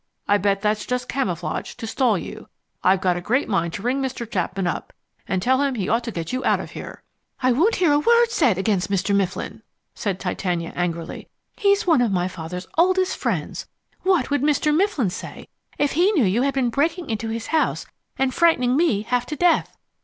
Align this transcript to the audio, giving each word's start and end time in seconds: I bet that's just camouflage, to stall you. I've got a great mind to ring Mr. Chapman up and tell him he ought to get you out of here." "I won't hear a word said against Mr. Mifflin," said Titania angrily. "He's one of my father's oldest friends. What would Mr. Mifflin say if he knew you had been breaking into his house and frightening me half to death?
I 0.27 0.39
bet 0.39 0.61
that's 0.63 0.87
just 0.87 1.07
camouflage, 1.07 1.75
to 1.75 1.85
stall 1.85 2.17
you. 2.17 2.49
I've 2.83 3.01
got 3.01 3.17
a 3.17 3.21
great 3.21 3.47
mind 3.47 3.73
to 3.73 3.83
ring 3.83 4.01
Mr. 4.01 4.27
Chapman 4.27 4.65
up 4.65 4.93
and 5.27 5.43
tell 5.43 5.61
him 5.61 5.75
he 5.75 5.87
ought 5.87 6.03
to 6.05 6.11
get 6.11 6.33
you 6.33 6.43
out 6.43 6.59
of 6.59 6.71
here." 6.71 7.03
"I 7.43 7.51
won't 7.51 7.75
hear 7.75 7.91
a 7.93 7.99
word 7.99 8.31
said 8.31 8.57
against 8.57 8.89
Mr. 8.89 9.15
Mifflin," 9.15 9.61
said 9.93 10.19
Titania 10.19 10.73
angrily. 10.75 11.27
"He's 11.55 11.85
one 11.85 12.01
of 12.01 12.11
my 12.11 12.27
father's 12.27 12.65
oldest 12.79 13.15
friends. 13.15 13.67
What 14.01 14.31
would 14.31 14.41
Mr. 14.41 14.75
Mifflin 14.75 15.11
say 15.11 15.47
if 15.77 15.91
he 15.91 16.11
knew 16.13 16.25
you 16.25 16.41
had 16.41 16.55
been 16.55 16.71
breaking 16.71 17.11
into 17.11 17.29
his 17.29 17.45
house 17.53 17.85
and 18.17 18.33
frightening 18.33 18.75
me 18.75 19.03
half 19.03 19.27
to 19.27 19.35
death? 19.35 19.77